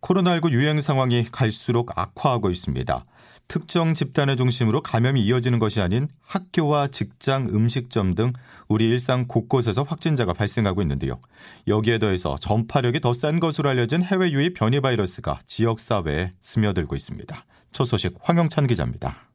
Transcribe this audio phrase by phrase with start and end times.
[0.00, 3.04] 코로나19 유행 상황이 갈수록 악화하고 있습니다.
[3.48, 8.32] 특정 집단을 중심으로 감염이 이어지는 것이 아닌 학교와 직장, 음식점 등
[8.68, 11.18] 우리 일상 곳곳에서 확진자가 발생하고 있는데요.
[11.66, 17.44] 여기에 더해서 전파력이 더 센 것으로 알려진 해외 유입 변이 바이러스가 지역 사회에 스며들고 있습니다.
[17.72, 19.28] 첫 소식 황영찬 기자입니다.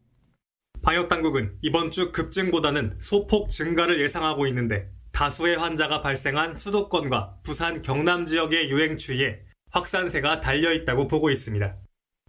[0.84, 8.26] 방역 당국은 이번 주 급증보다는 소폭 증가를 예상하고 있는데 다수의 환자가 발생한 수도권과 부산 경남
[8.26, 9.40] 지역의 유행 추이에
[9.74, 11.76] 확산세가 달려 있다고 보고 있습니다.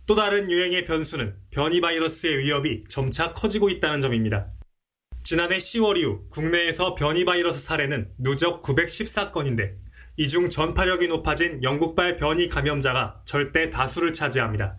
[0.07, 4.51] 또 다른 유행의 변수는 변이 바이러스의 위협이 점차 커지고 있다는 점입니다.
[5.23, 9.77] 지난해 10월 이후 국내에서 변이 바이러스 사례는 누적 914건인데
[10.17, 14.79] 이 중 전파력이 높아진 영국발 변이 감염자가 절대 다수를 차지합니다.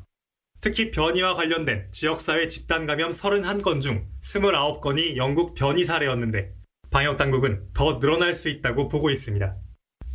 [0.61, 6.53] 특히 변이와 관련된 지역사회 집단 감염 31건 중 29건이 영국 변이 사례였는데
[6.89, 9.55] 방역당국은 더 늘어날 수 있다고 보고 있습니다.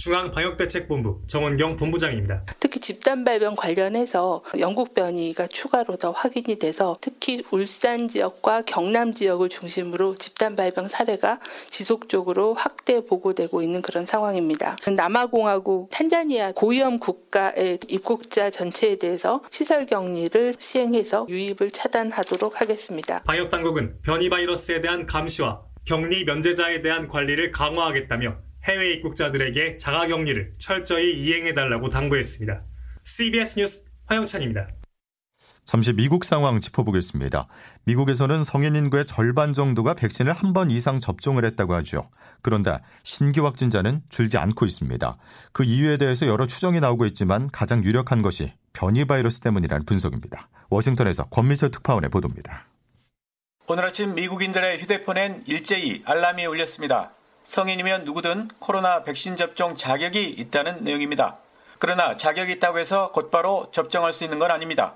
[0.00, 2.44] 중앙방역대책본부 정원경 본부장입니다.
[2.58, 9.50] 특히 집단 발병 관련해서 영국 변이가 추가로 더 확인이 돼서 특히 울산 지역과 경남 지역을
[9.50, 14.76] 중심으로 집단 발병 사례가 지속적으로 확대 보고되고 있는 그런 상황입니다.
[14.90, 23.22] 남아공화국 탄자니아 고위험 국가의 입국자 전체에 대해서 시설 격리를 시행해서 유입을 차단하도록 하겠습니다.
[23.24, 31.18] 방역 당국은 변이 바이러스에 대한 감시와 격리 면제자에 대한 관리를 강화하겠다며 해외 입국자들에게 자가격리를 철저히
[31.22, 32.62] 이행해달라고 당부했습니다.
[33.04, 34.68] CBS 뉴스 화영찬입니다.
[35.64, 37.46] 잠시 미국 상황 짚어보겠습니다.
[37.84, 42.10] 미국에서는 성인 인구의 절반 정도가 백신을 한 번 이상 접종을 했다고 하죠.
[42.42, 45.14] 그런데 신규 확진자는 줄지 않고 있습니다.
[45.52, 50.48] 그 이유에 대해서 여러 추정이 나오고 있지만 가장 유력한 것이 변이 바이러스 때문이라는 분석입니다.
[50.70, 52.66] 워싱턴에서 권미철 특파원의 보도입니다.
[53.68, 57.12] 오늘 아침 미국인들의 휴대폰엔 일제히 알람이 울렸습니다.
[57.50, 61.38] 성인이면 누구든 코로나 백신 접종 자격이 있다는 내용입니다.
[61.80, 64.94] 그러나 자격이 있다고 해서 곧바로 접종할 수 있는 건 아닙니다.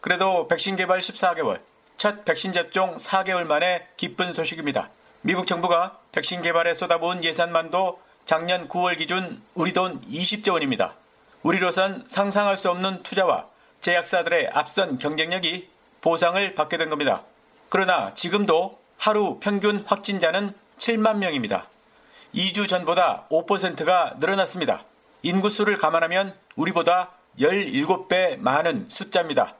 [0.00, 1.60] 그래도 백신 개발 14개월,
[1.98, 4.88] 첫 백신 접종 4개월 만에 기쁜 소식입니다.
[5.20, 10.94] 미국 정부가 백신 개발에 쏟아부은 예산만도 작년 9월 기준 우리 돈 20조 원입니다.
[11.42, 13.46] 우리로선 상상할 수 없는 투자와
[13.82, 15.68] 제약사들의 앞선 경쟁력이
[16.00, 17.24] 보상을 받게 된 겁니다.
[17.68, 21.66] 그러나 지금도 하루 평균 확진자는 7만 명입니다.
[22.34, 24.84] 2주 전보다 5%가 늘어났습니다.
[25.22, 29.54] 인구수를 감안하면 우리보다 17배 많은 숫자입니다.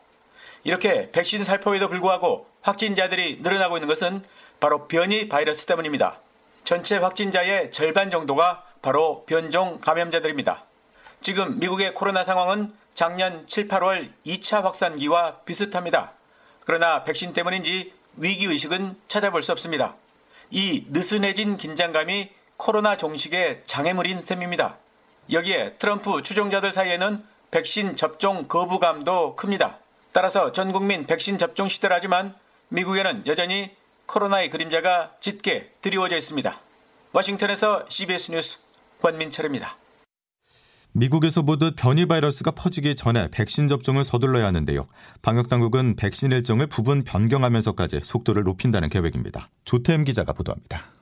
[0.65, 4.23] 이렇게 백신 살포에도 불구하고 확진자들이 늘어나고 있는 것은
[4.61, 6.19] 바로 변이 바이러스 때문입니다.
[6.65, 10.65] 전체 확진자의 절반 정도가 바로 변종 감염자들입니다.
[11.21, 16.13] 지금 미국의 코로나 상황은 작년 7, 8월 2차 확산기와 비슷합니다.
[16.65, 19.97] 그러나 백신 때문인지 위기의식은 찾아볼 수 없습니다.
[20.51, 24.77] 이 느슨해진 긴장감이 코로나 종식의 장애물인 셈입니다.
[25.33, 29.79] 여기에 트럼프 추종자들 사이에는 백신 접종 거부감도 큽니다.
[30.13, 32.35] 따라서 전 국민 백신 접종 시대라지만
[32.69, 33.71] 미국에는 여전히
[34.05, 36.61] 코로나의 그림자가 짙게 드리워져 있습니다.
[37.13, 38.59] 워싱턴에서 CBS 뉴스
[39.01, 39.79] 권민철입니다.
[40.93, 44.87] 미국에서 보듯 변이 바이러스가 퍼지기 전에 백신 접종을 서둘러야 하는데요.
[45.23, 49.47] 방역 당국은 백신 일정을 부분 변경하면서까지 속도를 높인다는 계획입니다.
[49.65, 51.00] 조태임 기자가 보도합니다.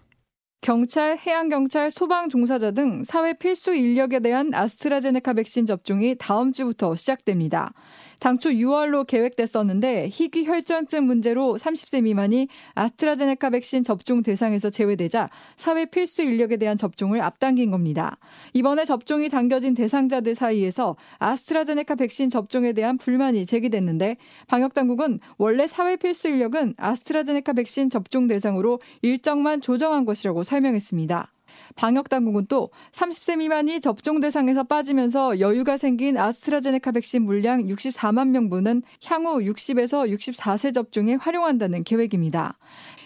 [0.61, 7.73] 경찰, 해양경찰, 소방 종사자 등 사회 필수 인력에 대한 아스트라제네카 백신 접종이 다음 주부터 시작됩니다.
[8.19, 16.23] 당초 6월로 계획됐었는데 희귀 혈전증 문제로 30세 미만이 아스트라제네카 백신 접종 대상에서 제외되자 사회 필수
[16.23, 18.19] 인력에 대한 접종을 앞당긴 겁니다.
[18.55, 25.97] 이번에 접종이 당겨진 대상자들 사이에서 아스트라제네카 백신 접종에 대한 불만이 제기됐는데 방역 당국은 원래 사회
[25.97, 31.33] 필수 인력은 아스트라제네카 백신 접종 대상으로 일정만 조정한 것이라고 설명했습니다.
[31.77, 38.83] 방역 당국은 또 30세 미만이 접종 대상에서 빠지면서 여유가 생긴 아스트라제네카 백신 물량 64만 명분은
[39.07, 42.59] 향후 60에서 64세 접종에 활용한다는 계획입니다.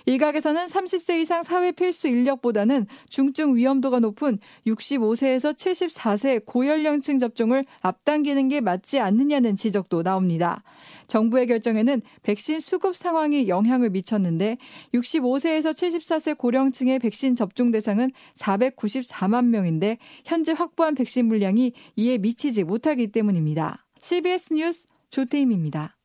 [0.06, 8.60] 일각에서는 30세 이상 사회 필수 인력보다는 중증 위험도가 높은 65세에서 74세 고연령층 접종을 앞당기는 게
[8.60, 10.62] 맞지 않느냐는 지적도 나옵니다.
[11.06, 14.56] 정부의 결정에는 백신 수급 상황이 영향을 미쳤는데
[14.94, 23.08] 65세에서 74세 고령층의 백신 접종 대상은 494만 명인데 현재 확보한 백신 물량이 이에 미치지 못하기
[23.08, 23.84] 때문입니다.
[24.00, 25.96] CBS 뉴스 조태임입니다.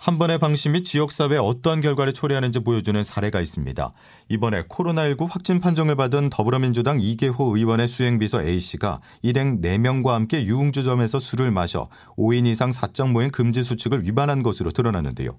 [0.00, 3.92] 한 번의 방심이 지역사회에 어떤 결과를 초래하는지 보여주는 사례가 있습니다.
[4.30, 11.50] 이번에 코로나19 확진 판정을 받은 더불어민주당 이계호 의원의 수행비서 A씨가 일행 4명과 함께 유흥주점에서 술을
[11.50, 15.38] 마셔 5인 이상 사적 모임 금지 수칙을 위반한 것으로 드러났는데요.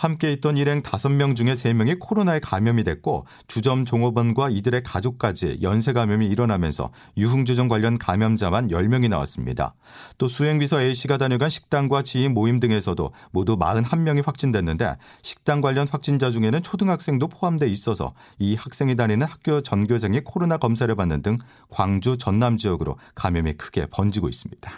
[0.00, 6.26] 함께 있던 일행 5명 중에 3명이 코로나에 감염이 됐고 주점 종업원과 이들의 가족까지 연쇄 감염이
[6.26, 9.74] 일어나면서 유흥주점 관련 감염자만 10명이 나왔습니다.
[10.16, 16.62] 또 수행비서 A씨가 다녀간 식당과 지인 모임 등에서도 모두 41명이 확진됐는데 식당 관련 확진자 중에는
[16.62, 21.36] 초등학생도 포함돼 있어서 이 학생이 다니는 학교 전교생이 코로나 검사를 받는 등
[21.68, 24.72] 광주 전남 지역으로 감염이 크게 번지고 있습니다.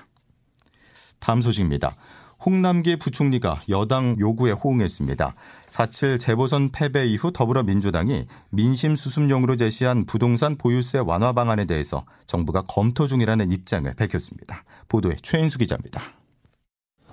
[1.20, 1.94] 다음 소식입니다.
[2.44, 5.34] 홍남기 부총리가 여당 요구에 호응했습니다.
[5.68, 13.06] 4.7 재보선 패배 이후 더불어민주당이 민심 수습용으로 제시한 부동산 보유세 완화 방안에 대해서 정부가 검토
[13.06, 14.64] 중이라는 입장을 밝혔습니다.
[14.88, 16.14] 보도에 최인수 기자입니다.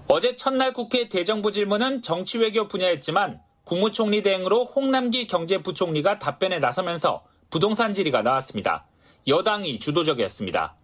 [0.08, 7.94] 어제 첫날 국회 대정부 질문은 정치 외교 분야였지만 국무총리 대행으로 홍남기 경제부총리가 답변에 나서면서 부동산
[7.94, 8.88] 질의가 나왔습니다.
[9.28, 10.76] 여당이 주도적이었습니다.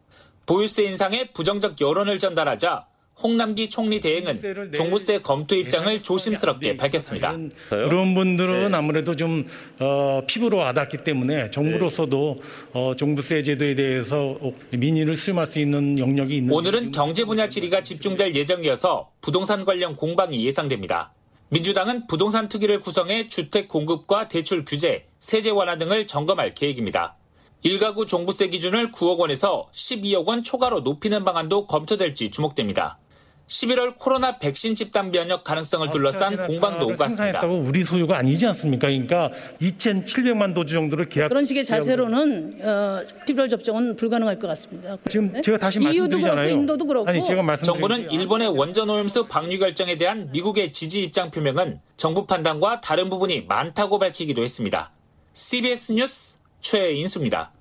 [0.45, 2.85] 보유세 인상에 부정적 여론을 전달하자
[3.21, 7.37] 홍남기 총리 대행은 종부세 검토 입장을 조심스럽게 밝혔습니다.
[7.69, 8.77] 그런 분들은 네.
[8.77, 9.47] 아무래도 좀
[9.79, 12.41] 어, 피부로 와닿기 때문에 정부로서도
[12.73, 14.37] 어, 종부세 제도에 대해서
[14.71, 20.45] 민의를 수렴할 수 있는 영역이 있는 오늘은 경제 분야 질의가 집중될 예정이어서 부동산 관련 공방이
[20.45, 21.13] 예상됩니다.
[21.49, 27.15] 민주당은 부동산 특위를 구성해 주택 공급과 대출 규제, 세제 완화 등을 점검할 계획입니다.
[27.63, 32.99] 1가구 종부세 기준을 9억 원에서 12억 원 초과로 높이는 방안도 검토될지 주목됩니다.
[33.47, 37.45] 11월 코로나 백신 집단 면역 가능성을 둘러싼 공방도 오갔습니다.
[37.45, 38.87] 우리 소유가 아니지 않습니까?
[38.87, 39.29] 그러니까
[39.61, 44.97] 2,700만 도주 정도를 계약 그런 식의 자세로는 어, 11월 접종은 불가능할 것 같습니다.
[45.07, 45.41] 지금 네?
[45.41, 46.35] 제가 다시 말씀드리잖아요.
[46.35, 47.09] 그렇고 인도도 그렇고.
[47.09, 52.25] 아니 제가 말씀 정부는 일본의 원전 오염수 방류 결정에 대한 미국의 지지 입장 표명은 정부
[52.25, 54.91] 판단과 다른 부분이 많다고 밝히기도 했습니다.
[55.33, 57.51] CBS 뉴스 최인수입니다.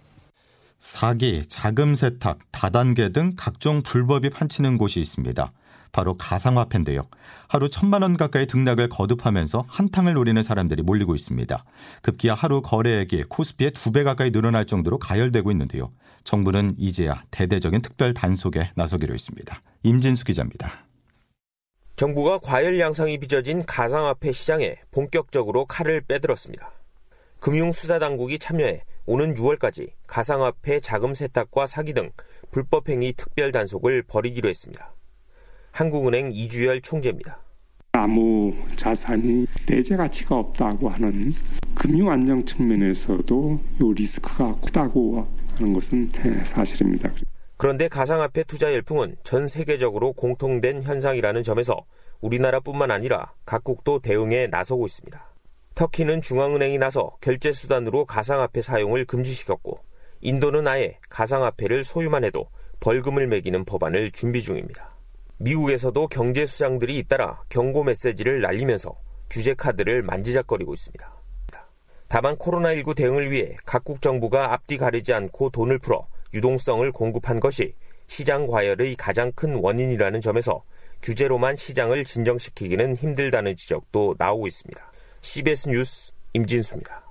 [0.78, 5.50] 사기, 자금 세탁, 다단계 등 각종 불법이 판치는 곳이 있습니다.
[5.94, 7.06] 바로 가상화폐인데요.
[7.48, 11.64] 하루 천만 원 가까이 등락을 거듭하면서 한탕을 노리는 사람들이 몰리고 있습니다.
[12.02, 15.92] 급기야 하루 거래액이 코스피의 두 배 가까이 늘어날 정도로 가열되고 있는데요.
[16.24, 19.62] 정부는 이제야 대대적인 특별 단속에 나서기로 했습니다.
[19.84, 20.84] 임진수 기자입니다.
[21.94, 26.72] 정부가 과열 양상이 빚어진 가상화폐 시장에 본격적으로 칼을 빼들었습니다.
[27.38, 32.10] 금융수사당국이 참여해 오는 6월까지 가상화폐 자금 세탁과 사기 등
[32.50, 34.92] 불법행위 특별 단속을 벌이기로 했습니다.
[35.74, 37.36] 한국은행 이주열 총재입니다.
[37.90, 41.32] 아무 자산이 내재 가치가 없다고 하는
[41.74, 45.26] 금융 안정 측면에서도 이 리스크가 크다고
[45.56, 46.08] 하는 것은
[46.44, 47.10] 사실입니다.
[47.56, 51.84] 그런데 가상화폐 투자 열풍은 전 세계적으로 공통된 현상이라는 점에서
[52.20, 55.28] 우리나라뿐만 아니라 각국도 대응에 나서고 있습니다.
[55.74, 59.80] 터키는 중앙은행이 나서 결제 수단으로 가상화폐 사용을 금지시켰고
[60.20, 62.46] 인도는 아예 가상화폐를 소유만 해도
[62.78, 64.93] 벌금을 매기는 법안을 준비 중입니다.
[65.38, 68.94] 미국에서도 경제 수장들이 잇따라 경고 메시지를 날리면서
[69.30, 71.14] 규제 카드를 만지작거리고 있습니다.
[72.08, 77.74] 다만 코로나19 대응을 위해 각국 정부가 앞뒤 가리지 않고 돈을 풀어 유동성을 공급한 것이
[78.06, 80.62] 시장 과열의 가장 큰 원인이라는 점에서
[81.02, 84.92] 규제로만 시장을 진정시키기는 힘들다는 지적도 나오고 있습니다.
[85.22, 87.03] CBS 뉴스 임진수입니다.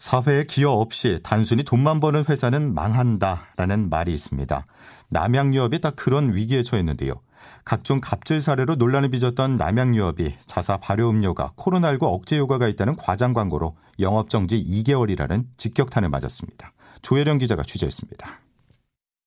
[0.00, 4.66] 사회에 기여 없이 단순히 돈만 버는 회사는 망한다라는 말이 있습니다.
[5.10, 7.20] 남양유업이 딱 그런 위기에 처했는데요.
[7.66, 14.64] 각종 갑질 사례로 논란을 빚었던 남양유업이 자사 발효음료가 코로나19 억제 효과가 있다는 과장 광고로 영업정지
[14.64, 16.72] 2개월이라는 직격탄을 맞았습니다.
[17.02, 18.40] 조혜령 기자가 취재했습니다.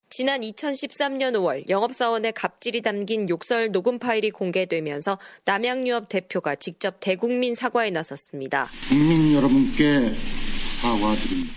[0.09, 7.91] 지난 2013년 5월 영업사원의 갑질이 담긴 욕설 녹음 파일이 공개되면서 남양유업 대표가 직접 대국민 사과에
[7.91, 8.69] 나섰습니다.
[8.89, 10.13] 국민 여러분께
[10.83, 11.53] 사과드립니다.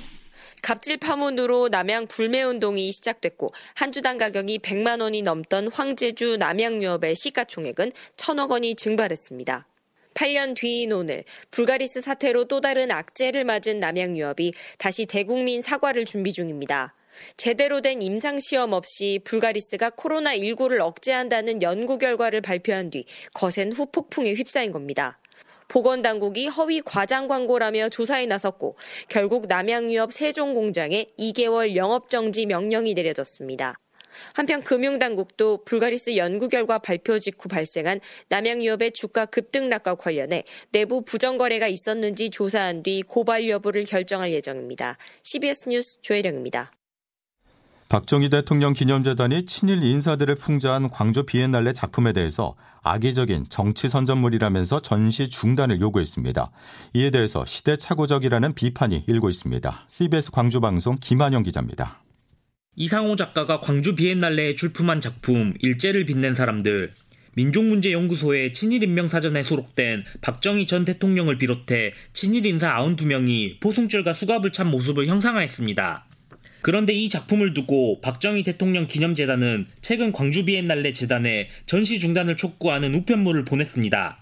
[0.63, 7.91] 갑질 파문으로 남양 불매 운동이 시작됐고 한 주당 가격이 100만 원이 넘던 황제주 남양유업의 시가총액은
[8.17, 9.67] 1천억 원이 증발했습니다.
[10.15, 16.95] 8년 뒤인 오늘 불가리스 사태로 또 다른 악재를 맞은 남양유업이 다시 대국민 사과를 준비 중입니다.
[17.37, 23.05] 제대로 된 임상시험 없이 불가리스가 코로나19를 억제한다는 연구 결과를 발표한 뒤
[23.35, 25.19] 거센 후폭풍에 휩싸인 겁니다.
[25.69, 28.77] 보건당국이 허위 과장 광고라며 조사에 나섰고
[29.09, 33.75] 결국 남양유업 세종 공장에 2개월 영업정지 명령이 내려졌습니다.
[34.33, 42.31] 한편 금융당국도 불가리스 연구 결과 발표 직후 발생한 남양유업의 주가 급등락과 관련해 내부 부정거래가 있었는지
[42.31, 44.97] 조사한 뒤 고발 여부를 결정할 예정입니다.
[45.23, 46.73] CBS 뉴스 조혜령입니다.
[47.97, 55.81] 박정희 대통령 기념재단이 친일 인사들을 풍자한 광주 비엔날레 작품에 대해서 악의적인 정치 선전물이라면서 전시 중단을
[55.81, 56.51] 요구했습니다.
[56.93, 59.87] 이에 대해서 시대착오적이라는 비판이 일고 있습니다.
[59.89, 62.03] CBS 광주 방송 김한영 기자입니다.
[62.75, 66.93] 이상호 작가가 광주 비엔날레에 출품한 작품 일제를 빛낸 사람들
[67.33, 76.05] 민족문제연구소의 친일인명사전에 수록된 박정희 전 대통령을 비롯해 친일인사 92명이 포승줄과 수갑을 찬 모습을 형상화했습니다.
[76.67, 83.45] 그런데 이 작품을 두고 박정희 대통령 기념재단은 최근 광주 비엔날레 재단에 전시 중단을 촉구하는 우편물을
[83.45, 84.19] 보냈습니다.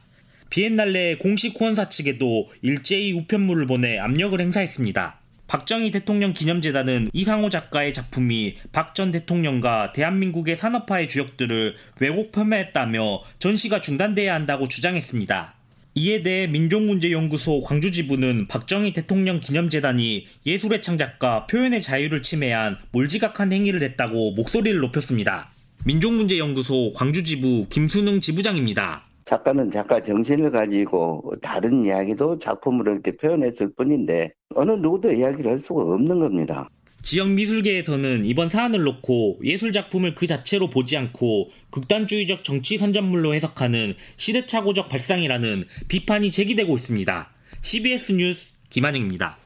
[0.51, 5.21] 비엔날레 공식 후원사 측에도 일제히 우편물을 보내 압력을 행사했습니다.
[5.47, 13.81] 박정희 대통령 기념재단은 이상호 작가의 작품이 박 전 대통령과 대한민국의 산업화의 주역들을 왜곡 폄하했다며 전시가
[13.81, 15.63] 중단돼야 한다고 주장했습니다.
[15.97, 24.33] 이에 대해 민족문제연구소 광주지부는 박정희 대통령 기념재단이 예술의 창작과 표현의 자유를 침해한 몰지각한 행위를 했다고
[24.33, 25.53] 목소리를 높였습니다.
[25.87, 29.05] 민족문제연구소 광주지부 김수능 지부장입니다.
[29.25, 35.81] 작가는 작가 정신을 가지고 다른 이야기도 작품으로 이렇게 표현했을 뿐인데 어느 누구도 이야기를 할 수가
[35.81, 36.69] 없는 겁니다.
[37.04, 43.94] 지역 미술계에서는 이번 사안을 놓고 예술 작품을 그 자체로 보지 않고 극단주의적 정치 선전물로 해석하는
[44.16, 47.30] 시대착오적 발상이라는 비판이 제기되고 있습니다.
[47.61, 49.37] CBS 뉴스 김한영입니다.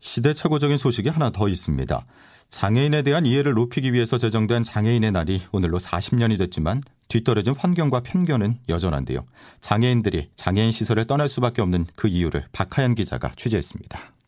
[0.00, 2.06] 시대착오적인 소식이 하나 더 있습니다.
[2.50, 9.24] 장애인에 대한 이해를 높이기 위해서 제정된 장애인의 날이 오늘로 40년이 됐지만 뒤떨어진 환경과 편견은 여전한데요.
[9.62, 14.19] 장애인들이 장애인 시설을 떠날 수밖에 없는 그 이유를 박하연 기자가 취재했습니다.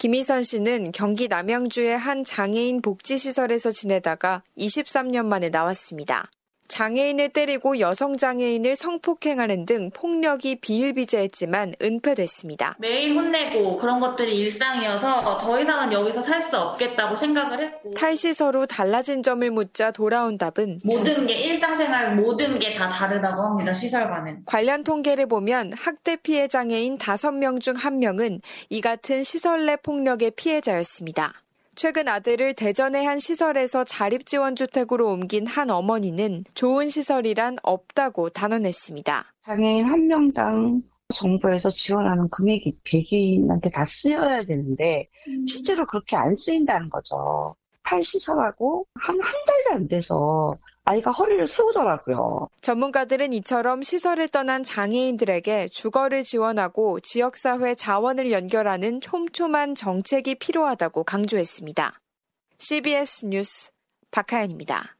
[0.00, 6.30] 김희선 씨는 경기 남양주의 한 장애인 복지시설에서 지내다가 23년 만에 나왔습니다.
[6.70, 12.76] 장애인을 때리고 여성 장애인을 성폭행하는 등 폭력이 비일비재했지만 은폐됐습니다.
[12.78, 19.22] 매일 혼내고 그런 것들이 일상이어서 더 이상은 여기서 살 수 없겠다고 생각을 했고 탈시서로 달라진
[19.22, 23.72] 점을 묻자 돌아온 답은 모든 게 일상생활 모든 게 다 다르다고 합니다.
[23.72, 24.44] 시설과는.
[24.46, 31.34] 관련 통계를 보면 학대 피해 장애인 5명 중 1명은 이 같은 시설 내 폭력의 피해자였습니다.
[31.80, 39.32] 최근 아들을 대전의 한 시설에서 자립지원주택으로 옮긴 한 어머니는 좋은 시설이란 없다고 단언했습니다.
[39.46, 40.82] 장애인 한 명당
[41.14, 45.08] 정부에서 지원하는 금액이 100인한테 다 쓰여야 되는데
[45.48, 47.56] 실제로 그렇게 안 쓰인다는 거죠.
[47.82, 50.54] 탈시설하고 한 한 달도 안 돼서
[50.90, 52.48] 아이가 허리를 세우더라고요.
[52.62, 62.00] 전문가들은 이처럼 시설을 떠난 장애인들에게 주거를 지원하고 지역사회 자원을 연결하는 촘촘한 정책이 필요하다고 강조했습니다.
[62.58, 63.70] CBS 뉴스
[64.10, 64.96] 박하연입니다.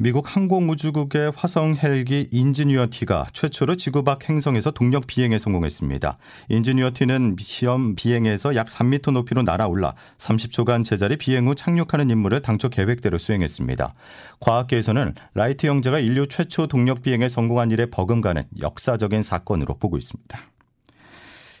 [0.00, 6.18] 미국 항공우주국의 화성 헬기 인지니어티가 최초로 지구 밖 행성에서 동력 비행에 성공했습니다.
[6.50, 13.18] 인지니어티는 시험 비행에서 약 3m 높이로 날아올라 30초간 제자리 비행 후 착륙하는 임무를 당초 계획대로
[13.18, 13.94] 수행했습니다.
[14.38, 20.38] 과학계에서는 라이트 형제가 인류 최초 동력 비행에 성공한 일에 버금가는 역사적인 사건으로 보고 있습니다.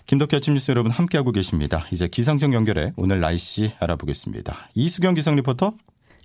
[0.06, 1.84] 김덕기 아침 뉴스 여러분 함께하고 계십니다.
[1.90, 4.68] 이제 기상청 연결해 오늘 날씨 알아보겠습니다.
[4.76, 5.74] 이수경 기상 리포터.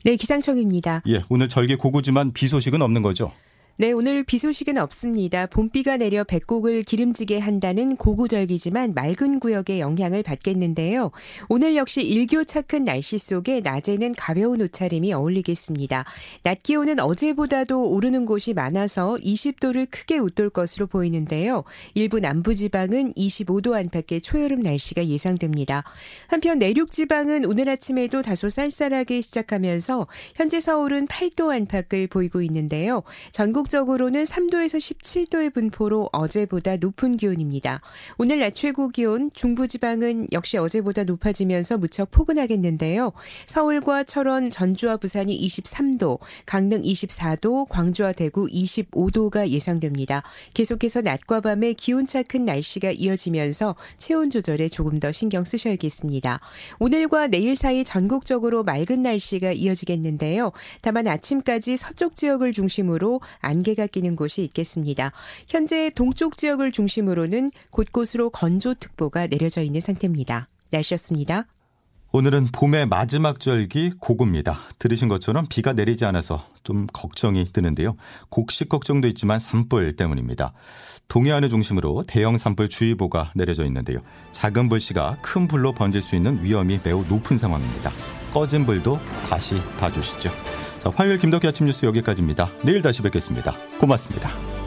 [0.06, 1.02] 네, 기상청입니다.
[1.08, 3.32] 예, 오늘 절기 고구지만 비 소식은 없는 거죠?
[3.76, 5.48] 네, 오늘 비 소식은 없습니다.
[5.48, 11.10] 봄비가 내려 배곡을 기름지게 한다는 고구절기지만 맑은 구역에 영향을 받겠는데요.
[11.50, 16.06] 오늘 역시 일교차 큰 날씨 속에 낮에는 가벼운 옷차림이 어울리겠습니다.
[16.44, 21.64] 낮 기온은 어제보다도 오르는 곳이 많아서 20도를 크게 웃돌 것으로 보이는데요.
[21.96, 25.84] 일부 남부지방은 25도 안팎의 초여름 날씨가 예상됩니다.
[26.28, 33.02] 한편 내륙지방은 오늘 아침에도 다소 쌀쌀하게 시작하면서 현재 서울은 8도 안팎을 보이고 있는데요.
[33.32, 37.82] 전국 전국적으로는 3도에서 17도의 분포로 어제보다 높은 기온입니다.
[38.18, 43.12] 오늘 낮 최고 기온 중부지방은 역시 어제보다 높아지면서 무척 포근하겠는데요.
[43.46, 50.24] 서울과 철원, 전주와 부산이 23도, 강릉 24도, 광주와 대구 25도가 예상됩니다.
[50.54, 56.40] 계속해서 낮과 밤에 기온차 큰 날씨가 이어지면서 체온 조절에 조금 더 신경 쓰셔야겠습니다.
[56.80, 60.52] 오늘과 내일 사이 전국적으로 맑은 날씨가 이어지겠는데요.
[60.82, 63.22] 다만 아침까지 서쪽 지역을 중심으로
[63.54, 65.12] 안개가 끼는 곳이 있겠습니다.
[65.48, 70.50] 현재 동쪽 지역을 중심으로는 곳곳으로 건조특보가 내려져 있는 상태입니다.
[70.72, 71.46] 날씨였습니다.
[72.16, 74.56] 오늘은 봄의 마지막 절기 고구입니다.
[74.78, 77.96] 들으신 것처럼 비가 내리지 않아서 좀 걱정이 드는데요.
[78.30, 80.54] 곡식 걱정도 있지만 산불 때문입니다.
[81.08, 84.00] 동해안을 중심으로 대형 산불 주의보가 내려져 있는데요.
[84.32, 87.92] 작은 불씨가 큰 불로 번질 수 있는 위험이 매우 높은 상황입니다.
[88.32, 90.63] 꺼진 불도 다시 봐주시죠.
[90.84, 92.50] 자, 화요일 김덕기 아침 뉴스 여기까지입니다.
[92.66, 93.54] 내일 다시 뵙겠습니다.
[93.80, 94.63] 고맙습니다.